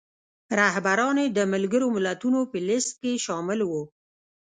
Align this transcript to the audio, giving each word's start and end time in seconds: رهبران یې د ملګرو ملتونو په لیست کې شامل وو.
رهبران 0.59 1.15
یې 1.23 1.27
د 1.37 1.39
ملګرو 1.53 1.87
ملتونو 1.95 2.39
په 2.51 2.57
لیست 2.67 2.93
کې 3.01 3.21
شامل 3.25 3.59
وو. 3.69 3.83